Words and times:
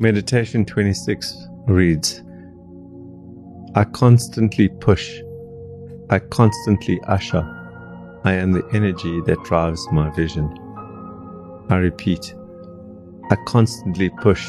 Meditation 0.00 0.64
26 0.64 1.48
reads 1.66 2.22
I 3.74 3.82
constantly 3.82 4.68
push, 4.68 5.20
I 6.08 6.20
constantly 6.20 7.00
usher. 7.08 7.42
I 8.22 8.34
am 8.34 8.52
the 8.52 8.64
energy 8.72 9.20
that 9.22 9.42
drives 9.42 9.84
my 9.90 10.08
vision. 10.10 10.56
I 11.68 11.78
repeat, 11.78 12.32
I 13.32 13.36
constantly 13.46 14.08
push, 14.20 14.46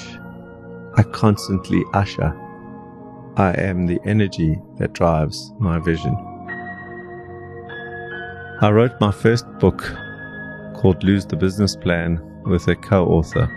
I 0.98 1.02
constantly 1.14 1.84
usher. 1.96 2.32
I 3.36 3.56
am 3.58 3.88
the 3.88 4.00
energy 4.06 4.56
that 4.78 4.94
drives 4.94 5.52
my 5.58 5.80
vision. 5.80 6.14
I 8.62 8.70
wrote 8.70 9.02
my 9.02 9.12
first 9.12 9.48
book 9.58 9.82
called 10.76 11.04
Lose 11.04 11.26
the 11.26 11.36
Business 11.36 11.76
Plan 11.76 12.22
with 12.46 12.68
a 12.68 12.76
co 12.76 13.08
author. 13.08 13.50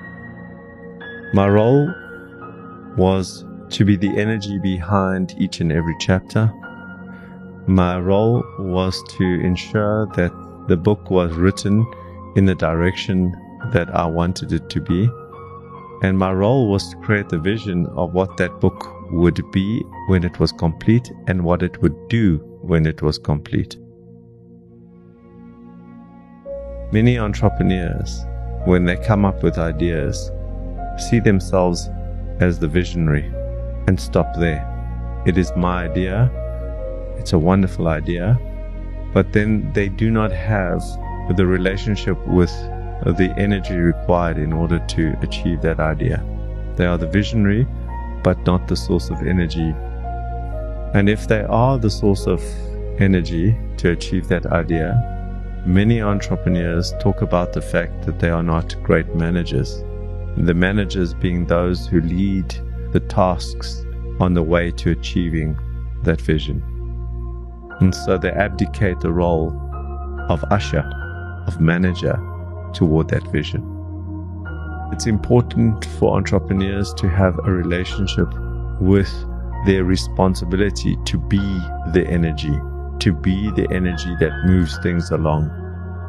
My 1.35 1.49
role 1.49 1.91
was 2.99 3.47
to 3.71 3.87
be 3.87 3.97
the 3.97 4.19
energy 4.19 4.59
behind 4.59 5.35
each 5.39 5.61
and 5.61 5.73
every 5.73 5.97
chapter. 5.99 6.53
My 7.67 7.99
role 7.99 8.45
was 8.59 9.03
to 9.17 9.25
ensure 9.25 10.09
that 10.15 10.31
the 10.69 10.77
book 10.77 11.11
was 11.11 11.33
written 11.33 11.87
in 12.37 12.45
the 12.45 12.55
direction 12.55 13.33
that 13.73 13.89
I 13.95 14.05
wanted 14.05 14.53
it 14.53 14.69
to 14.69 14.81
be. 14.83 15.09
And 16.03 16.19
my 16.19 16.33
role 16.33 16.71
was 16.71 16.91
to 16.91 16.97
create 16.99 17.31
the 17.31 17.39
vision 17.39 17.87
of 17.97 18.13
what 18.13 18.37
that 18.37 18.61
book 18.61 19.11
would 19.11 19.41
be 19.53 19.83
when 20.09 20.25
it 20.25 20.39
was 20.39 20.53
complete 20.53 21.11
and 21.29 21.45
what 21.45 21.63
it 21.63 21.81
would 21.81 21.97
do 22.09 22.37
when 22.61 22.85
it 22.85 23.01
was 23.01 23.17
complete. 23.17 23.79
Many 26.93 27.19
entrepreneurs, 27.19 28.27
when 28.67 28.85
they 28.85 28.97
come 28.97 29.25
up 29.25 29.43
with 29.43 29.57
ideas, 29.57 30.31
see 30.99 31.21
themselves 31.21 31.89
as 32.41 32.59
the 32.59 32.69
visionary 32.69 33.33
and 33.87 33.99
stop 33.99 34.35
there. 34.39 34.69
It 35.27 35.39
is 35.39 35.53
my 35.57 35.85
idea, 35.85 36.31
it's 37.19 37.33
a 37.33 37.39
wonderful 37.39 37.89
idea, 37.89 38.39
but 39.13 39.33
then 39.33 39.73
they 39.73 39.89
do 39.89 40.11
not 40.11 40.33
have 40.33 40.83
the 41.37 41.47
relationship 41.47 42.19
with 42.27 42.51
the 43.05 43.35
energy 43.37 43.77
required 43.77 44.39
in 44.39 44.53
order 44.53 44.79
to 44.79 45.17
achieve 45.23 45.61
that 45.63 45.81
idea. 45.81 46.25
They 46.77 46.87
are 46.87 46.99
the 46.99 47.07
visionary, 47.07 47.67
but 48.23 48.39
not 48.47 48.69
the 48.69 48.77
source 48.77 49.11
of 49.11 49.23
energy. 49.23 49.75
And 50.95 51.09
if 51.09 51.29
they 51.29 51.43
are 51.43 51.79
the 51.79 51.91
source 51.91 52.27
of 52.27 52.43
energy 53.01 53.57
to 53.79 53.91
achieve 53.91 54.29
that 54.29 54.47
idea, 54.47 55.09
Many 55.65 56.03
entrepreneurs 56.03 56.93
talk 56.99 57.23
about 57.23 57.53
the 57.53 57.63
fact 57.63 58.05
that 58.05 58.19
they 58.19 58.31
are 58.31 58.43
not 58.43 58.75
great 58.83 59.15
managers. 59.15 59.85
The 60.37 60.55
managers 60.55 61.15
being 61.15 61.47
those 61.47 61.87
who 61.87 62.01
lead 62.01 62.55
the 62.93 63.01
tasks 63.01 63.85
on 64.21 64.35
the 64.35 64.43
way 64.43 64.71
to 64.73 64.91
achieving 64.91 65.57
that 66.03 66.21
vision. 66.21 66.63
And 67.81 67.95
so 67.95 68.19
they 68.19 68.31
abdicate 68.31 69.01
the 69.01 69.13
role 69.13 69.49
of 70.29 70.45
usher, 70.51 70.85
of 71.47 71.61
manager 71.61 72.19
toward 72.73 73.09
that 73.09 73.27
vision. 73.29 73.63
It's 74.93 75.07
important 75.07 75.85
for 75.99 76.17
entrepreneurs 76.17 76.93
to 76.95 77.09
have 77.09 77.39
a 77.39 77.51
relationship 77.51 78.29
with 78.81 79.11
their 79.67 79.85
responsibility 79.85 80.97
to 81.07 81.19
be 81.19 81.39
the 81.93 82.07
energy 82.09 82.59
to 83.03 83.13
be 83.13 83.51
the 83.51 83.67
energy 83.73 84.15
that 84.21 84.31
moves 84.47 84.79
things 84.79 85.11
along. 85.11 85.51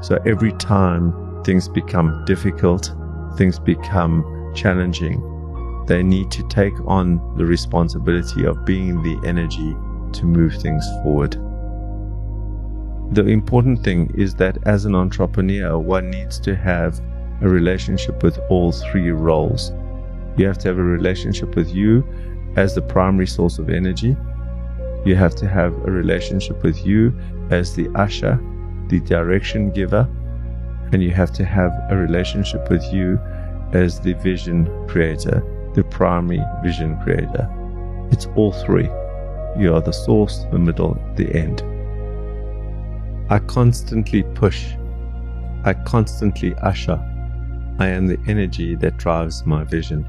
So 0.03 0.19
every 0.27 0.51
time 0.53 1.11
things 1.43 1.67
become 1.67 2.23
difficult, 2.25 2.93
things 3.37 3.59
become 3.59 4.51
challenging, 4.55 5.21
they 5.87 6.01
need 6.01 6.31
to 6.31 6.47
take 6.47 6.73
on 6.85 7.35
the 7.37 7.45
responsibility 7.45 8.45
of 8.45 8.65
being 8.65 9.01
the 9.03 9.27
energy 9.27 9.75
to 10.13 10.25
move 10.25 10.55
things 10.55 10.85
forward. 11.03 11.33
The 13.13 13.25
important 13.27 13.83
thing 13.83 14.11
is 14.15 14.33
that 14.35 14.57
as 14.65 14.85
an 14.85 14.95
entrepreneur, 14.95 15.77
one 15.77 16.09
needs 16.09 16.39
to 16.39 16.55
have 16.55 16.99
a 17.41 17.49
relationship 17.49 18.23
with 18.23 18.39
all 18.49 18.71
three 18.71 19.11
roles. 19.11 19.71
You 20.37 20.47
have 20.47 20.57
to 20.59 20.69
have 20.69 20.79
a 20.79 20.83
relationship 20.83 21.55
with 21.55 21.69
you 21.75 22.03
as 22.55 22.73
the 22.73 22.81
primary 22.81 23.27
source 23.27 23.59
of 23.59 23.69
energy. 23.69 24.15
You 25.05 25.15
have 25.15 25.35
to 25.35 25.47
have 25.47 25.73
a 25.85 25.91
relationship 25.91 26.63
with 26.63 26.85
you 26.85 27.13
as 27.51 27.75
the 27.75 27.89
usher, 27.95 28.39
the 28.87 28.99
direction 29.01 29.71
giver, 29.71 30.07
and 30.93 31.01
you 31.01 31.11
have 31.11 31.31
to 31.33 31.43
have 31.43 31.71
a 31.89 31.97
relationship 31.97 32.69
with 32.69 32.83
you 32.93 33.19
as 33.73 33.99
the 33.99 34.13
vision 34.13 34.67
creator, 34.87 35.41
the 35.73 35.83
primary 35.83 36.39
vision 36.63 36.99
creator. 37.01 37.49
It's 38.11 38.27
all 38.35 38.51
three. 38.51 38.89
You 39.57 39.73
are 39.73 39.81
the 39.81 39.91
source, 39.91 40.45
the 40.51 40.59
middle, 40.59 40.93
the 41.15 41.33
end. 41.33 41.63
I 43.31 43.39
constantly 43.39 44.21
push. 44.35 44.75
I 45.63 45.73
constantly 45.85 46.53
usher. 46.55 46.99
I 47.79 47.87
am 47.87 48.05
the 48.05 48.19
energy 48.27 48.75
that 48.75 48.97
drives 48.97 49.45
my 49.47 49.63
vision. 49.63 50.07